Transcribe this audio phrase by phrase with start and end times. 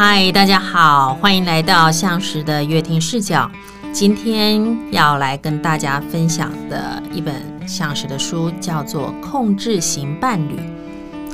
[0.00, 3.50] 嗨，大家好，欢迎来到向实的乐听视角。
[3.92, 7.34] 今天要来跟大家分享的一本
[7.66, 10.56] 向实的书，叫做《控制型伴侣：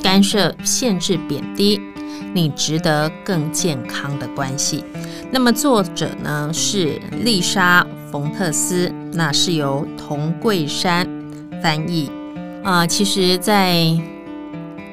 [0.03, 1.79] 干涉、限制、贬低
[2.33, 4.79] 你值得更健康的关系》。
[5.31, 11.07] 那么作者呢是丽莎·冯特斯，那是由童桂珊
[11.63, 12.11] 翻译。
[12.63, 13.87] 啊、呃，其实，在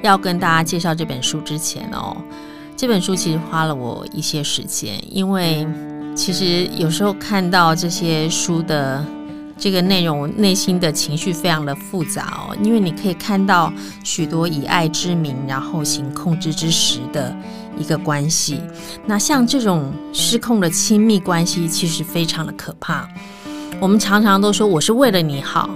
[0.01, 2.17] 要跟大家介绍这本书之前哦。
[2.81, 5.67] 这本书其实花了我一些时间，因为
[6.16, 9.05] 其实有时候看到这些书的
[9.55, 12.58] 这个内容，内心的情绪非常的复杂哦。
[12.63, 13.72] 因为你可以看到
[14.03, 17.31] 许多以爱之名，然后行控制之实的
[17.77, 18.59] 一个关系。
[19.05, 23.08] 那像这种失控的亲密关系，其实非常的可怕。
[23.80, 25.70] 我们常常都说我是为了你好，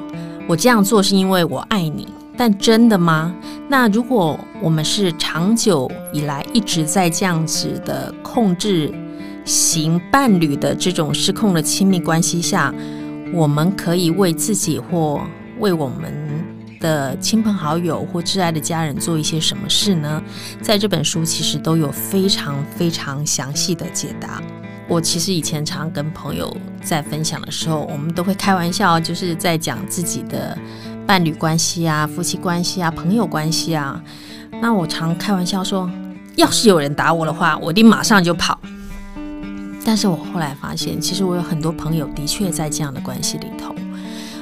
[0.47, 2.07] 我这样做是因为我爱你。
[2.37, 3.33] 但真的吗？
[3.67, 8.93] 那如果我们是长久以来一直在这样子的控制
[9.43, 12.73] 型伴侣的这种失控的亲密关系下，
[13.33, 15.19] 我们可以为自己或
[15.59, 16.13] 为我们
[16.79, 20.21] 的亲朋好友或挚爱的家人做一些什么事呢？
[20.61, 24.41] 在这本书其实都有非常非常详细的解答。
[24.87, 30.55] 我其实以前常跟朋友在分享的时候，我们都会开玩笑，就是在讲自己的。
[31.05, 34.01] 伴侣关系啊，夫妻关系啊，朋友关系啊，
[34.61, 35.89] 那我常开玩笑说，
[36.35, 38.59] 要是有人打我的话，我一定马上就跑。
[39.85, 43.75] 但是我后来发现，其实我有很多朋友的确在这样的关系里头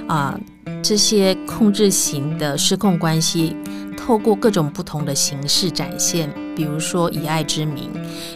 [0.08, 0.40] 啊，
[0.82, 3.56] 这些控制型的失控关系，
[3.98, 7.90] 透过各种不同的形式展现，比如说以爱之名，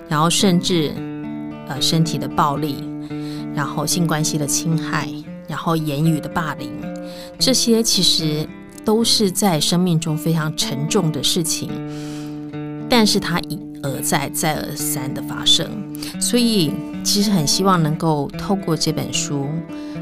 [0.10, 0.92] 然后甚至
[1.70, 2.84] 呃身体的暴力，
[3.56, 5.10] 然后性关系的侵害，
[5.48, 6.72] 然后言语的霸凌。
[7.40, 8.48] 这些其实
[8.84, 11.70] 都是在生命中非常沉重的事情，
[12.90, 15.70] 但是它一而再、再而三的发生，
[16.20, 16.72] 所以
[17.04, 19.48] 其实很希望能够透过这本书，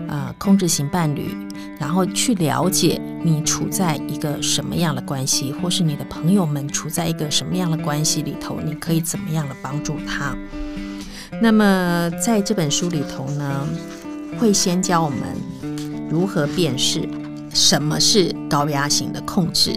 [0.08, 1.36] 呃，控制型伴侣，
[1.78, 10.36] 然后去了解你处在一个什么样的关系，或是你的朋友们处在一个什么样的关系里头，你可以怎么样的帮助他。
[11.41, 13.68] 那么在这本书里头呢，
[14.40, 15.19] 会先教我们
[16.09, 17.07] 如何辨识。
[17.53, 19.73] 什么是高压型的控制？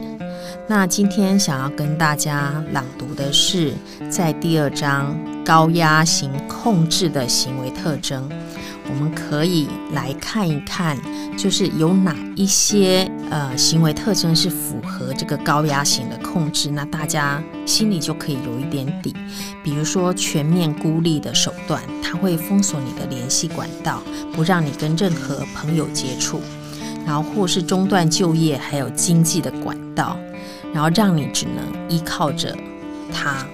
[0.66, 3.72] 那今天想要跟大家朗读的是
[4.10, 8.28] 在第二章高压型控制的行为特征。
[8.88, 10.96] 我们可以来看一看，
[11.36, 19.14] 就是有哪一些呃行为特征是符合这个高压型的控制，那大家心里就可以有一点底。
[19.62, 26.40] 比如说全面孤立的手段，它会封锁你的联系管道，不让你跟任何朋友接触。
[27.06, 30.18] 然后或是中断就业，还有经济的管道，
[30.74, 32.54] 然后让你只能依靠着
[33.12, 33.46] 他。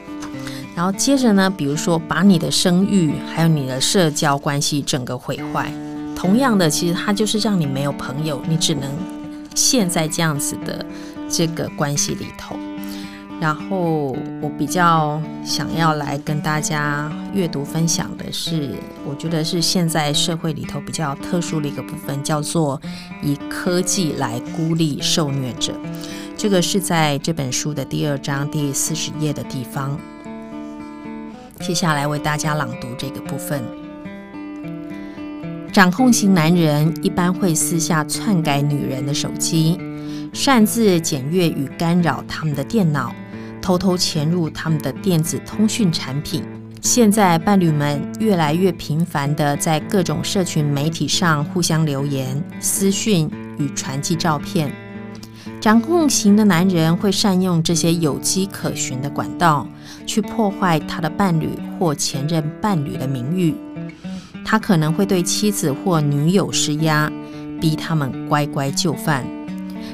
[0.75, 5.73] 然后接着呢，比如说把你的声誉还有你的社交关系整个毁坏。
[6.17, 8.91] 同样的，其实它就是让你没有朋友，你只能
[9.55, 10.85] 陷在这样子的
[11.29, 12.57] 这个关系里头。
[13.41, 18.71] 然后我比较想要来跟大家阅读分享的是，
[19.05, 22.81] 我觉得是现在社会里头比较特殊的一个部分，叫做
[23.23, 25.73] 以科技来孤立受虐者。
[26.37, 29.99] 这个是在这本书的第二章第四十页的地方。
[31.61, 33.63] 接下来为大家朗读这个部分。
[35.73, 39.79] 掌控型男人一般会私下篡改女人的手机，
[40.33, 43.15] 擅自检阅与干扰他们的电脑。
[43.61, 46.45] 偷偷潜入他们的电子通讯产品。
[46.83, 53.27] 现在，伴侣们越来越频繁地在各种社群媒体上互相留言、私讯
[53.57, 54.71] 与传寄照片。
[55.65, 59.67] 掌控型的男人会善用这些有迹可循的管道，
[60.05, 61.49] 去破坏他的伴侣
[61.79, 63.55] 或前任伴侣的名誉。
[64.45, 67.11] 他可能会对妻子或女友施压，
[67.63, 69.25] 逼他们乖乖就范，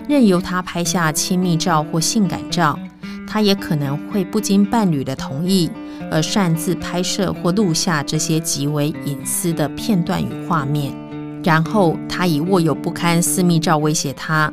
[0.08, 2.76] 任由他拍下亲密照或性感照。
[3.24, 5.70] 他也可能会不经伴侣的同意
[6.10, 10.92] 而擅自拍摄或录下这些极为隐私的片段与画面，
[11.44, 14.52] 然后他以握有不堪私密照威胁他，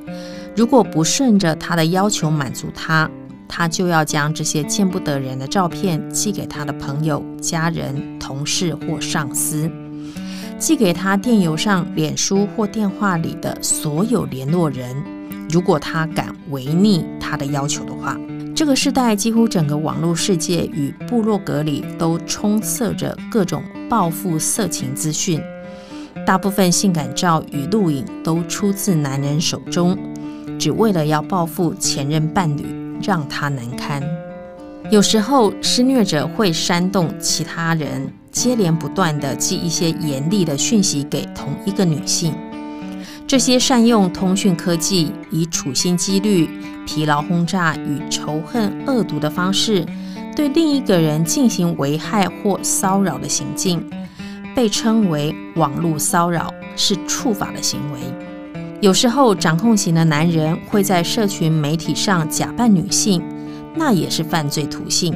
[0.57, 3.07] 如果不顺着他的要求满足他，
[3.47, 9.69] 他就要将这些见不得人的照片寄给他的朋友、家人、同事或上司，
[10.57, 14.95] 寄给他电邮上、脸书或电话里的所有联络人，
[15.47, 18.17] 如果他敢违逆他的要求的话。
[18.55, 25.39] 这个时代几乎整个网络世界与部落格里都充塞着各种报复色情资讯，
[26.25, 29.95] 大部分性感照与录影都出自男人手中，
[30.59, 32.65] 只为了要报复前任伴侣，
[33.01, 34.01] 让他难堪。
[34.89, 42.33] 有时候施虐者会煽动其他人接连不断地寄一些严厉的讯息给同一个女性。
[43.27, 46.49] 这些善用通讯科技，以处心积虑、
[46.85, 49.85] 疲劳轰炸与仇恨恶毒的方式，
[50.33, 53.83] 对另一个人进行危害或骚扰的行径，
[54.55, 57.99] 被称为网络骚扰，是触法的行为。
[58.79, 63.23] 有时候，掌控型的男人会在社群媒体上假扮女性，
[63.75, 65.15] 那也是犯罪途径。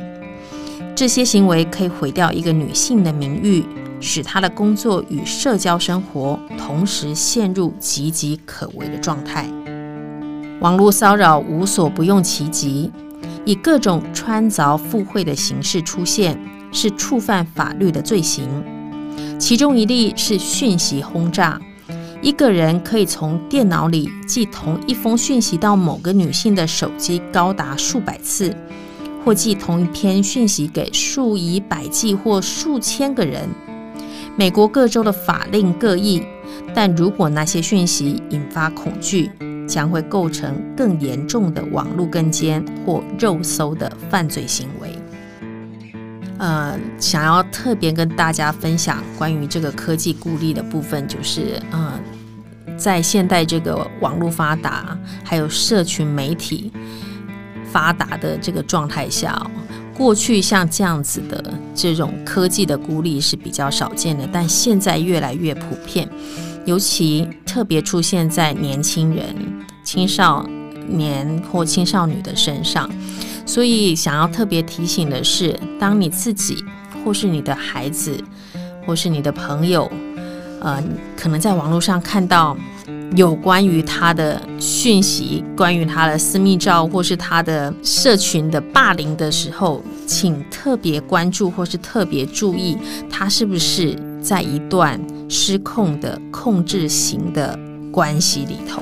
[0.95, 3.63] 这些行为可以毁掉一个女性的名誉。
[4.03, 9.47] 使她的工作与社交生活同时陷入岌岌可危的状态。
[10.59, 12.91] 网络骚扰无所不用其极，
[13.45, 16.35] 以各种穿凿附会的形式出现，
[16.71, 18.47] 是触犯法律的罪行。
[19.37, 21.61] 其中一例是讯息轰炸，
[22.21, 28.55] 一个人可以从电脑里寄同一封讯息到某个女性的手机高达数百次，
[29.25, 33.49] 或寄同一篇讯息给数以百计或数千个人。
[34.37, 36.21] 美国各州的法令各异，
[36.75, 39.31] 但如果那些讯息引发恐惧，
[39.67, 45.00] 将会构成更严重的网络跟监或肉搜的犯罪行为。
[46.41, 51.99] 呃，想要特别跟大家分享关于这个科技孤立的部分，就是呃，
[52.75, 56.71] 在现代这个网络发达，还有社群媒体
[57.71, 59.39] 发达的这个状态下。
[59.93, 66.09] 过去像这样子的这种科技的孤立是比较少见的，但现在越来越普遍，
[66.65, 69.35] 尤其特别出现在年轻人、
[69.83, 70.43] 青少
[70.87, 72.89] 年或青少女的身上。
[73.45, 76.63] 所以想要特别提醒的是，当你自己
[77.03, 78.17] 或是你的孩子
[78.85, 79.91] 或是你的朋友，
[80.61, 80.83] 呃，
[81.17, 82.57] 可能在网络上看到。
[83.17, 92.77] 有关于他的讯息，关于他的私密照，或是他的社群的霸凌的时候，请特别关注或是特别注意，
[93.09, 94.97] 他是不是在一段
[95.27, 97.59] 失控的控制型的
[97.91, 98.81] 关系里头。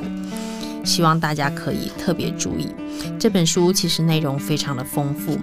[0.84, 2.68] 希望大家可以特别注意。
[3.20, 5.38] 这本书其实内容非常的丰富，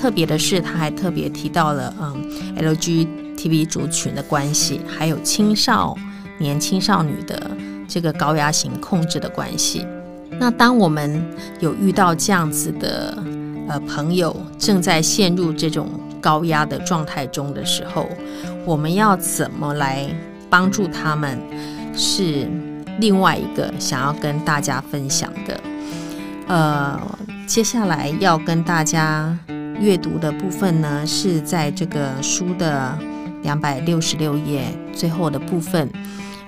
[0.00, 5.96] 特别的是他还特别提到了嗯 LGTB 族群的关系，还有青少
[6.38, 7.50] 年青少女的。
[7.92, 9.84] 这个高压型控制的关系，
[10.38, 11.20] 那当我们
[11.58, 13.20] 有遇到这样子的
[13.68, 15.88] 呃朋友正在陷入这种
[16.20, 18.08] 高压的状态中的时候，
[18.64, 20.08] 我们要怎么来
[20.48, 21.36] 帮助他们？
[21.96, 22.48] 是
[23.00, 25.60] 另外一个想要跟大家分享的。
[26.46, 27.00] 呃，
[27.46, 29.36] 接下来要跟大家
[29.80, 32.98] 阅读的部分呢，是在这个书的
[33.42, 35.90] 两百六十六页最后的部分。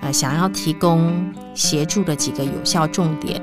[0.00, 1.12] 呃，想要提供
[1.54, 3.40] 协助的几个有效重点，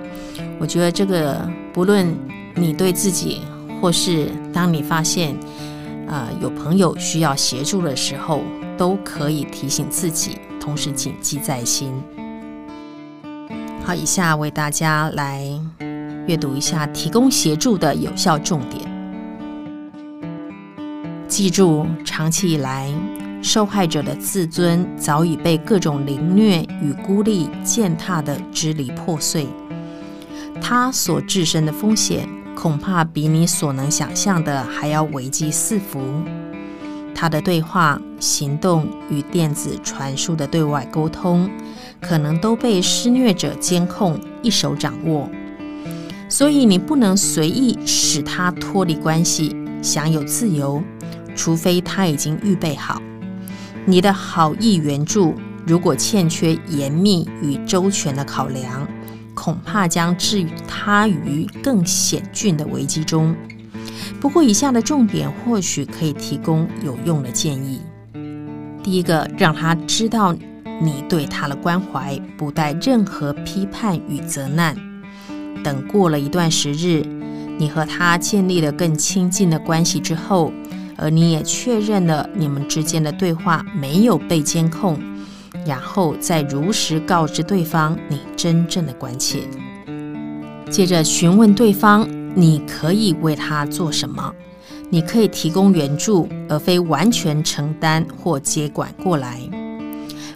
[0.59, 2.13] 我觉得这个不论
[2.56, 3.41] 你对自己，
[3.79, 5.33] 或是当你发现，
[6.07, 8.44] 呃，有朋友需要协助的时候，
[8.77, 11.94] 都可以提醒自己，同时谨记在心。
[13.84, 15.44] 好，以下为大家来
[16.28, 18.84] 阅读一下提供协助的有效重点。
[21.28, 22.92] 记住，长期以来。
[23.42, 29.48] 受害者的自尊早已被各种凌虐与孤立践踏得支离破碎，
[30.62, 36.02] 他所置身的风险恐怕比你所能想象的还要危机四伏。
[37.16, 41.50] 他的对话、行动与电子传输的对外沟通，
[42.01, 45.29] 可能都被施虐者监控、一手掌握，
[46.27, 50.81] 所以你不能随意使他脱离关系，享有自由，
[51.35, 53.01] 除非他已经预备好。
[53.85, 55.33] 你的好意援助，
[55.65, 58.87] 如果欠缺严密与周全的考量，
[59.33, 63.35] 恐怕将置他于更险峻的危机中。
[64.19, 67.79] 不过，以下的重点或许可以提供有用的建议：
[68.83, 70.35] 第一个，让他知道
[70.81, 74.76] 你对他的关怀不带任何批判与责难。
[75.64, 77.04] 等过了一段时日，
[77.57, 80.52] 你和他建立了更亲近的关系之后。
[81.02, 85.00] 而你也确认了你们之间的对话没有被监控，
[85.66, 89.44] 然后再如实告知对方你真正的关切。
[90.69, 92.06] 接着询问对方，
[92.36, 94.33] 你可以为他做什么？
[94.90, 99.40] 你可以提供援助，而非完全承担或接管过来。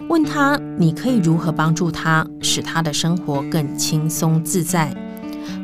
[0.09, 4.93] 问他，你可以如何帮助他，使他的生活更轻松自在，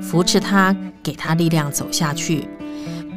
[0.01, 2.48] 扶持他，给他力量走下去。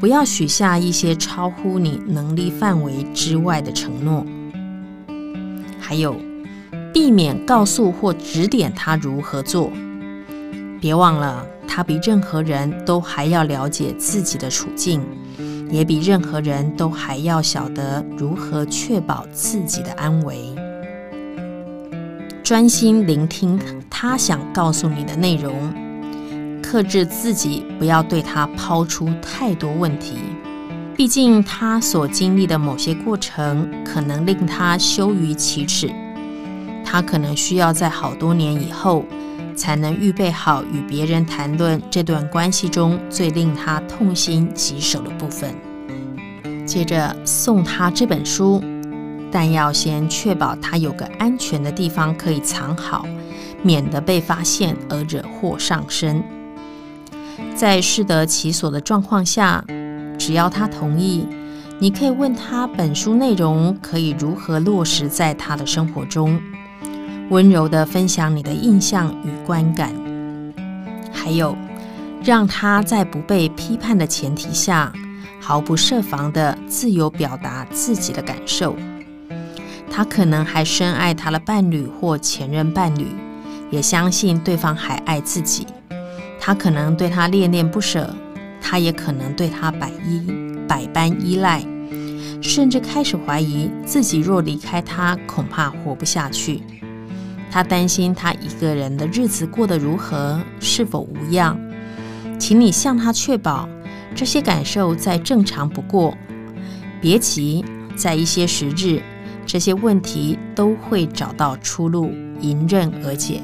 [0.00, 4.26] 不要许下一些超乎你能力范围之外的承诺。
[5.79, 6.17] 还有，
[6.93, 9.71] 避免告诉或指点他如何做。
[10.81, 15.00] 别忘了，他比任何人都还要了解自己的处境，
[15.71, 20.52] 也比任何人都还要晓得如何确保自己的安危。
[22.42, 23.56] 专心聆听
[23.88, 25.72] 他想告诉你的内容，
[26.61, 30.16] 克制自己，不要对他抛出太多问题。
[30.96, 35.88] 毕竟他所经历的某些过程，可能令他羞于启齿。
[36.84, 39.04] 他可能需要在好多年以后，
[39.54, 45.54] 才能预备好与别人谈论这段关系中最令他痛心疾首的部分。
[46.66, 48.62] 接着送他这本书，
[49.32, 53.06] 但要先确保他有个安全的地方可以藏好，
[53.62, 56.22] 免得被发现而惹祸上身。
[57.56, 59.64] 在适得其所的状况下，
[60.18, 61.26] 只要他同意，
[61.78, 66.38] 你可以问他本书内容可以如何落实在他的生活中。
[67.30, 69.90] 温柔地分享你的印象与观感，
[71.10, 71.56] 还有
[72.22, 74.92] 让他在不被批判的前提下，
[75.40, 78.76] 毫不设防地自由表达自己的感受。
[79.94, 83.08] 他可能还深爱他的伴侣或前任伴侣，
[83.70, 85.66] 也相信对方还爱自己。
[86.40, 88.08] 他可能对他恋恋不舍，
[88.58, 90.26] 他也可能对他百依
[90.66, 91.62] 百般依赖，
[92.40, 96.62] 甚至开始怀疑自己若离开他，恐怕活不下去。
[97.50, 101.54] 他担心他一个人的日子过得如何，是否无恙？
[102.38, 103.68] 请你向他确保
[104.14, 106.16] 这些感受再正常不过。
[106.99, 107.62] 别急，
[107.94, 109.02] 在一些时日，
[109.46, 113.42] 这些问题都会找到出路，迎刃而解。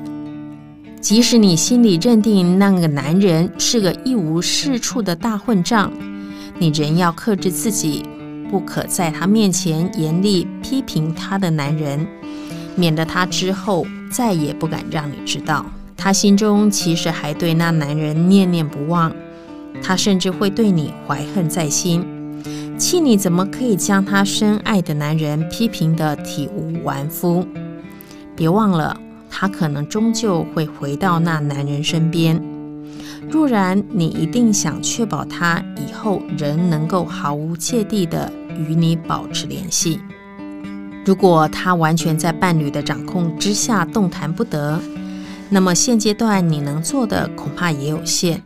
[1.01, 5.93] 即使你心里认定那个男人是个一无是处的大混账，
[6.59, 8.05] 你仍要克制自己，
[8.51, 12.07] 不可在他面前严厉批评他的男人，
[12.75, 13.87] 免得他之后。
[14.11, 19.15] 再也不敢让你知道，他心中其实还对那男人念念不忘，
[19.83, 22.03] 他甚至会对你怀恨在心，
[22.79, 27.45] 气你怎么可以将他深爱的男人批评得体无完肤？
[28.37, 28.97] 别忘了，
[29.29, 32.41] 他可能终究会回到那男人身边。
[33.29, 40.01] 若然你一定想确保他以后仍能够毫无芥蒂地与你保持联系。
[41.05, 44.81] 如果他完全在伴侣的掌控之下动弹不得，
[45.51, 48.41] 那么现阶段你能做的恐怕也有限，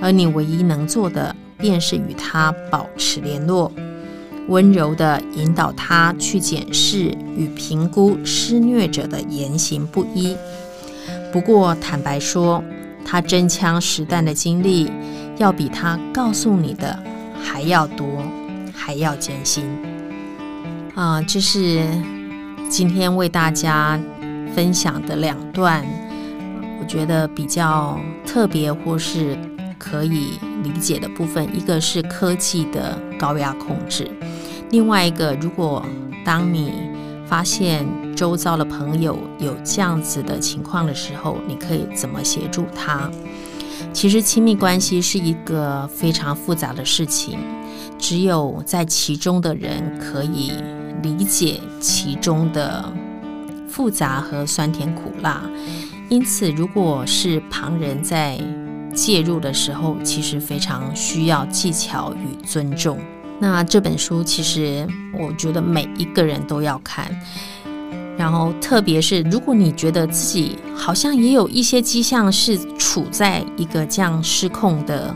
[0.00, 3.70] 而你唯一能做的便是与他保持联络，
[4.48, 10.36] 温柔地引导他去检视与评估施虐者的言行不一。
[11.32, 12.62] 不过坦白说，
[13.04, 14.90] 他真枪实弹的经历
[15.36, 16.98] 要比他告诉你的
[17.42, 18.06] 还要多，
[18.72, 19.64] 还要艰辛。
[20.94, 21.84] 啊，这是
[22.70, 24.00] 今天为大家
[24.54, 25.84] 分享的两段，
[26.80, 29.36] 我觉得比较特别或是
[29.88, 31.48] 可以理解的部分。
[31.56, 34.10] 一个是科技的高压控制，
[34.70, 35.84] 另外一个，如果
[36.24, 36.72] 当你
[37.26, 43.10] 发现周遭的朋友有这样子的情况的时候，你可以怎么协助他？
[43.92, 47.38] 其实亲密关系是一个非常复杂的事情，
[47.98, 50.52] 只有在其中的人可以。
[51.00, 52.92] 理解其中的
[53.68, 55.40] 复杂和酸甜苦辣，
[56.08, 58.36] 因此，如果是旁人在
[58.94, 62.98] 介入的时候，其实非常需要技巧与尊重。
[63.40, 64.86] 那这本书其实
[65.18, 67.10] 我觉得每一个人都要看，
[68.16, 75.14] 然后特别是如果你觉得自己好像也有一些迹象是处在一个这样失控的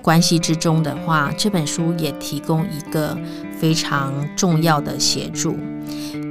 [0.00, 3.16] 关系之中的话，这本书也提供一个。
[3.58, 5.56] 非常重要的协助，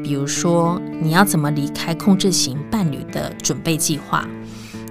[0.04, 4.28] 比如说你要怎么离开控制型伴侣的准备计划，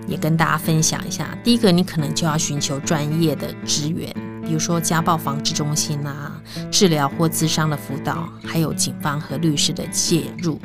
[0.06, 1.36] 也跟大家分享一下。
[1.42, 4.12] 第一个，你可能就要寻求专业的支援，
[4.44, 10.60] 比如说家暴防治中心啊，治疗或咨商的辅导，还有警方和律师的介入。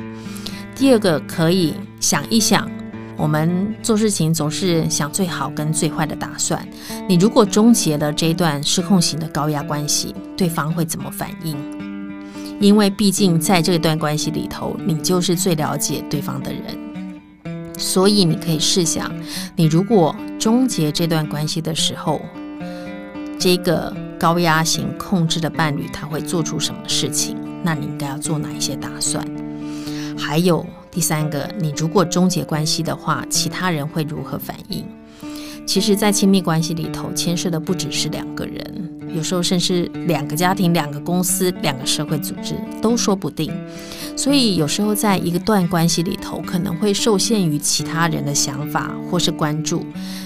[0.76, 2.70] 第二个，可以想一想。
[3.18, 6.66] 我们做事情总是想最好跟最坏的打算。
[7.06, 11.58] 你如果终结了这一段失控型的高压关系，对方会怎么反应？
[12.62, 16.64] 因为毕竟在这段关系里头，你就是最了解对方的人。
[17.80, 19.12] 所以你可以试想，
[19.56, 22.22] 你如果终结这段关系的时候，
[23.40, 27.38] 这个高压型控制的伴侣他会做出什么事情？
[27.64, 29.26] 那你应该要做哪一些打算？
[30.18, 30.66] 还有。
[30.92, 34.84] 第三个，你如果终结关系的话，其他人会如何反应？
[35.64, 38.79] 其实，在亲密关系里头，牵涉的不只是两个人，
[39.14, 43.52] 有时候甚至两个家庭、两个公司、两个社会组织都说不定。
[44.16, 49.86] 所以，有时候在一个段关系里头，可能会受限于其他人的想法或是关注，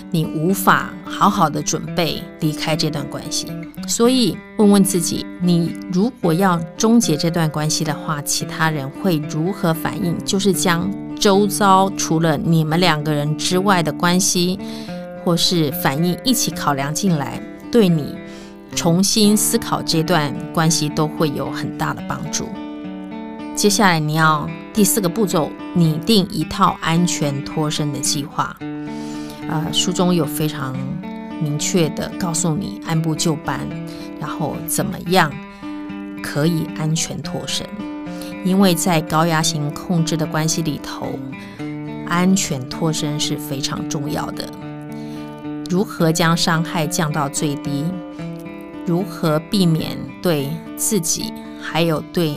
[0.10, 3.48] 你无法好好的准备离开这段关系。
[3.88, 10.18] 所以问问自己，你如果要终结这段关系的话，其他人会如何反应？
[10.26, 14.58] 就是将周遭除了你们两个人之外的关系
[15.24, 17.40] 或是反应一起考量进来，
[17.72, 18.16] 对你
[18.76, 22.48] 重新思考这段关系都会有很大的帮助。
[23.56, 28.56] 接下来你要第四个步骤，拟定一套安全脱身的计划。
[29.50, 30.76] 呃，书中有非常。
[31.42, 33.68] 明确的告诉你按部就班，
[34.18, 35.30] 然后怎么样
[36.22, 37.68] 可以安全脱身？
[38.46, 41.20] 因为在高压型控制的关系里头，
[42.08, 44.48] 安全脱身是非常重要的。
[45.70, 47.84] 如何将伤害降到最低？
[48.86, 52.36] 如何避免对自己还有对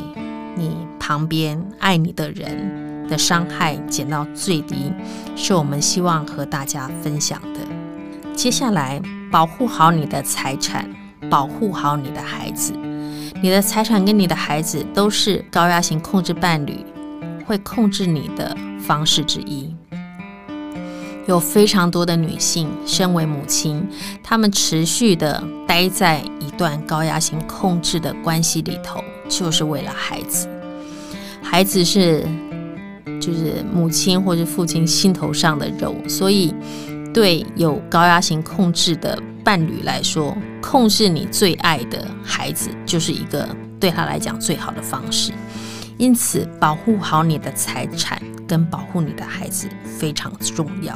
[0.57, 4.93] 你旁边爱你的人的伤害减到最低？
[5.37, 7.61] 是我们希望和大家分享的。
[8.35, 9.01] 接下来，
[9.31, 10.89] 保护好你的财产，
[11.29, 12.73] 保护好你的孩子。
[13.43, 16.85] 你的财产跟你的孩子都是高压型控制伴侣
[17.45, 19.76] 会控制你的方式之一。
[21.27, 23.87] 有非常多的女性身为母亲，
[24.23, 30.49] 她们持续的待在一段高压型控制的关系里头，就是为了孩子。
[31.43, 32.25] 孩子是
[33.21, 36.55] 就是母亲或者父亲心头上的肉，所以。
[37.15, 43.49] 对有高压型控制的伴侣来说，控制你最爱的孩子，就是一个
[43.81, 45.33] 对他来讲最好的方式。
[45.97, 49.67] 因此，保护好你的财产跟保护你的孩子
[49.99, 50.95] 非常重要。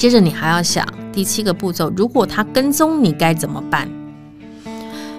[0.00, 3.86] 接着，你还要想第七个步骤：如果他跟踪你，该怎么办？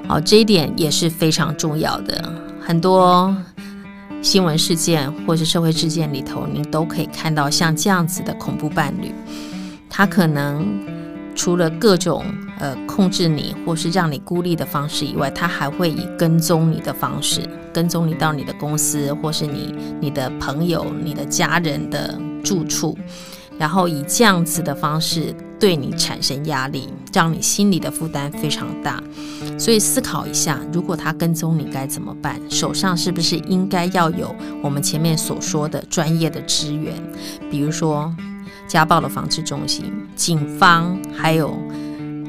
[0.08, 2.34] 好，这一点也是非常重要的。
[2.60, 3.32] 很多。
[4.24, 9.12] 新闻事件或是社会事件里头，你都可以看到像这样子的恐怖伴侣，
[9.90, 10.68] 他可能
[11.36, 12.24] 除了各种
[12.60, 22.98] 呃控制你或是让你孤立的方式以外，他还会以跟踪你的方式，跟踪你到你的公司或是你你的朋友、你的家人的住处。
[23.62, 29.00] 然后以这样子的方式对你产生压力，让你心里的负担非常大。
[29.56, 32.42] 所以思考一下，如果他跟踪你该怎么办？
[32.50, 36.96] 手上是不是应该要有我们前面所说的专业的资源，
[37.52, 38.12] 比如说
[38.68, 41.56] 家暴的防治中心、警方，还有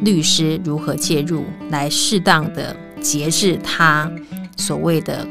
[0.03, 4.13] 律师如何介入，来适当的节制他
[4.59, 5.27] 所谓的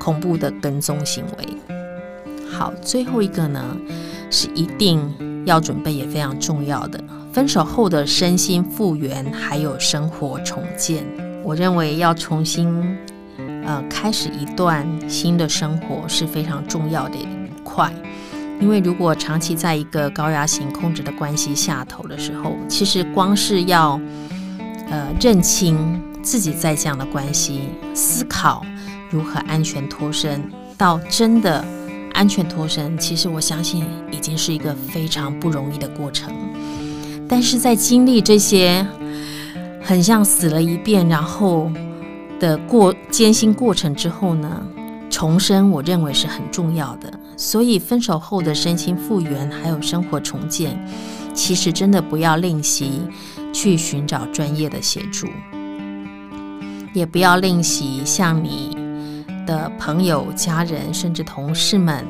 [0.00, 1.46] 恐怖的跟踪行为。
[2.50, 3.76] 好，最后一个呢，
[4.34, 5.00] 是一定。
[5.46, 6.98] 要准备也非常重要的，
[7.30, 11.04] 分手后的身心复原，还有生活重建。
[11.42, 12.96] 我认为要重新
[13.66, 17.26] 呃开始一段新的生活是非常重要的一
[17.62, 17.92] 块，
[18.58, 24.00] 因为如果长期在一个高压型控制的关系下头的时候，其实光是要
[24.88, 25.76] 呃认清
[26.22, 28.64] 自己在这样的关系，思考
[29.10, 30.42] 如何安全脱身，
[30.78, 31.62] 到真的。
[32.14, 36.32] 安全脱身，其实我相信已经是一个非常不容易的过程。
[37.28, 38.86] 但是在经历这些
[39.82, 41.70] 很像死了一遍，然后
[42.40, 44.62] 的过艰辛过程之后呢，
[45.10, 47.12] 重生我认为是很重要的。
[47.36, 50.78] 所以分手后的身心复原，还有生活重建，
[51.34, 53.02] 其实真的不要吝惜
[53.52, 55.26] 去寻找专业的协助，
[56.92, 58.73] 也不要吝惜像你。
[59.46, 62.04] 的朋友、家人，甚至同事们，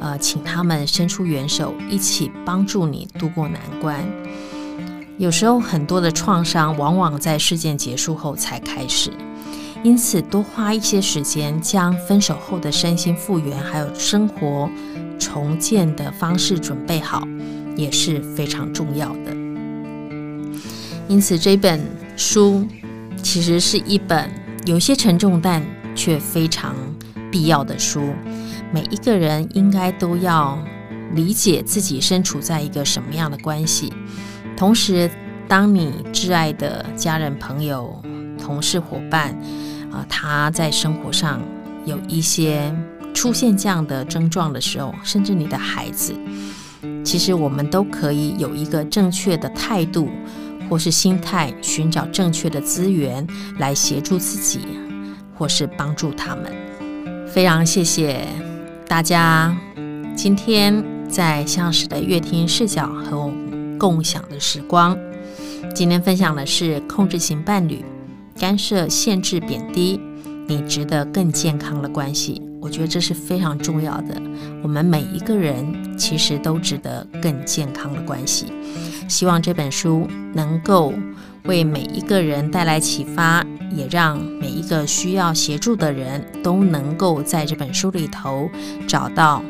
[0.00, 4.04] 呃，请他们伸出援手，一起帮助你度过难关。
[5.16, 9.12] 有时候，很多的创伤往往在事件结束后才开始，
[9.84, 14.68] 因此多花一些时间，将分手后的身心复原，还有生活
[15.18, 17.26] 重建的方式准备好，
[17.76, 19.32] 也是非常重要的。
[21.06, 21.80] 因此，这本
[22.16, 22.66] 书
[23.22, 24.28] 其实是一本
[24.64, 25.62] 有些沉重，但
[25.94, 26.74] 却非常
[27.30, 28.14] 必要的书，
[28.72, 30.58] 每一个人应该都要
[31.14, 33.92] 理解自己身处在一个什么样的关系。
[34.56, 35.10] 同时，
[35.48, 38.00] 当你挚爱的家人、朋友、
[38.38, 39.30] 同事、伙伴，
[39.90, 41.40] 啊、呃，他在生活上
[41.84, 42.74] 有一些
[43.12, 46.14] 出现这样的症状的时候，甚至你的孩子，
[47.04, 50.08] 其实我们都可以有一个正确的态度
[50.68, 53.26] 或是心态，寻找正确的资源
[53.58, 54.60] 来协助自己。
[55.36, 56.52] 或是帮助他们，
[57.26, 58.26] 非常谢谢
[58.86, 59.56] 大家
[60.16, 63.32] 今天在相识的乐听视角和我
[63.78, 64.96] 共享的时光。
[65.74, 67.84] 今天分享的是控制型伴侣
[68.38, 70.00] 干涉、限制、贬低，
[70.46, 72.40] 你值得更健康的关系。
[72.60, 74.20] 我觉得这是非常重要的。
[74.62, 78.46] 我们每一个人其实都值得更健康的关系。
[79.08, 80.92] 希望这本书能够
[81.44, 88.48] 为每一个人带来启发，也让每一个需要协助的人都能够在这本书里头
[88.88, 89.42] 找到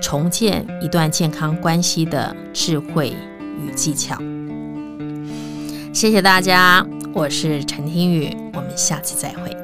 [0.00, 3.12] 重建一段健康关系的智慧
[3.60, 4.16] 与技巧。
[5.92, 9.57] 谢谢大家，我是陈听雨，我们下期再会。